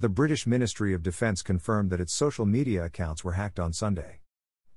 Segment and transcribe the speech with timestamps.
[0.00, 4.20] The British Ministry of Defence confirmed that its social media accounts were hacked on Sunday.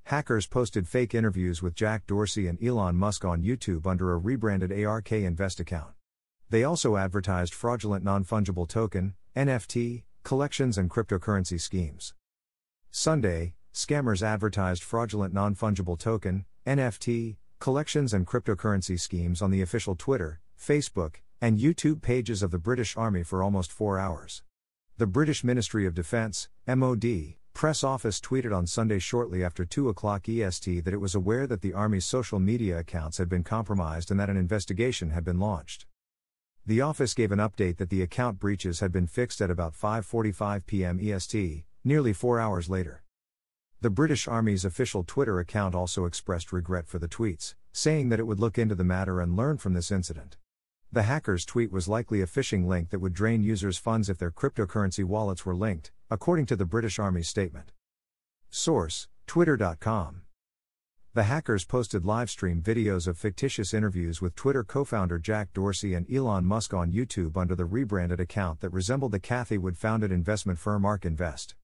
[0.06, 4.72] Hackers posted fake interviews with Jack Dorsey and Elon Musk on YouTube under a rebranded
[4.72, 5.94] ARK Invest account.
[6.50, 12.16] They also advertised fraudulent non fungible token, NFT, collections and cryptocurrency schemes.
[12.90, 19.96] Sunday, scammers advertised fraudulent non fungible token, NFT, collections and cryptocurrency schemes on the official
[19.96, 24.42] Twitter, Facebook, and YouTube pages of the British Army for almost four hours.
[25.02, 30.30] The British Ministry of Defence, MOD, press office tweeted on Sunday shortly after 2 o'clock
[30.30, 34.20] EST that it was aware that the Army's social media accounts had been compromised and
[34.20, 35.88] that an investigation had been launched.
[36.68, 40.68] The office gave an update that the account breaches had been fixed at about 5:45
[40.68, 41.00] p.m.
[41.02, 43.02] EST, nearly 4 hours later.
[43.82, 48.28] The British Army's official Twitter account also expressed regret for the tweets, saying that it
[48.28, 50.38] would look into the matter and learn from this incident.
[50.94, 54.30] The hacker's tweet was likely a phishing link that would drain users' funds if their
[54.30, 57.72] cryptocurrency wallets were linked, according to the British Army's statement.
[58.50, 60.24] Source Twitter.com.
[61.14, 66.06] The hackers posted livestream videos of fictitious interviews with Twitter co founder Jack Dorsey and
[66.14, 70.60] Elon Musk on YouTube under the rebranded account that resembled the Cathie Wood founded investment
[70.60, 71.56] firm ARK Invest.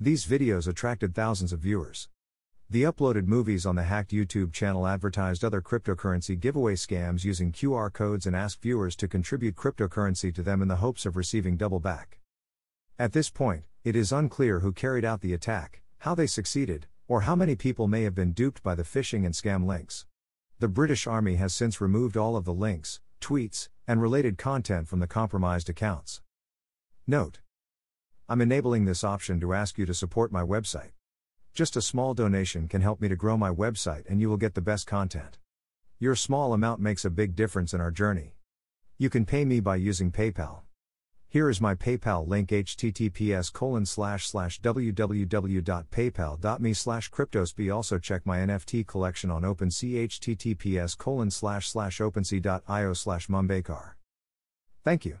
[0.00, 2.08] These videos attracted thousands of viewers.
[2.72, 7.92] The uploaded movies on the hacked YouTube channel advertised other cryptocurrency giveaway scams using QR
[7.92, 11.80] codes and asked viewers to contribute cryptocurrency to them in the hopes of receiving double
[11.80, 12.18] back.
[12.98, 17.20] At this point, it is unclear who carried out the attack, how they succeeded, or
[17.20, 20.06] how many people may have been duped by the phishing and scam links.
[20.58, 25.00] The British Army has since removed all of the links, tweets, and related content from
[25.00, 26.22] the compromised accounts.
[27.06, 27.40] Note
[28.30, 30.92] I'm enabling this option to ask you to support my website.
[31.54, 34.54] Just a small donation can help me to grow my website and you will get
[34.54, 35.36] the best content.
[35.98, 38.36] Your small amount makes a big difference in our journey.
[38.96, 40.60] You can pay me by using PayPal.
[41.28, 48.38] Here is my PayPal link https colon slash slash www.paypal.me slash cryptosby also check my
[48.38, 53.28] NFT collection on OpenSea https colon slash slash opensea.io slash.
[54.84, 55.18] Thank you.